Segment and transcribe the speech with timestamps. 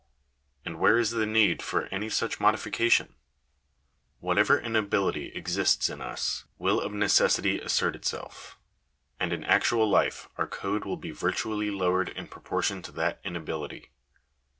[0.65, 3.13] And where is the need for any such modification?
[4.19, 8.57] Whatever inability exists in us, will of necessity assert itself;
[9.19, 13.91] and in actual life our code will be virtually lowered in proportion to that inability.